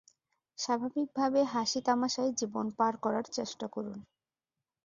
[0.57, 3.97] স্বাভাবিকভাবে হাসি-তামাশায় জীবন পার করার চেষ্টা করুন।